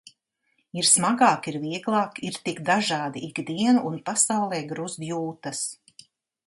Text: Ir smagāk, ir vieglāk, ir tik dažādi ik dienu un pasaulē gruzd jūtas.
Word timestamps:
Ir 0.81 0.87
smagāk, 0.91 1.49
ir 1.51 1.57
vieglāk, 1.65 2.17
ir 2.31 2.39
tik 2.47 2.63
dažādi 2.71 3.25
ik 3.29 3.43
dienu 3.51 3.85
un 3.93 4.01
pasaulē 4.09 4.65
gruzd 4.73 5.07
jūtas. 5.11 5.63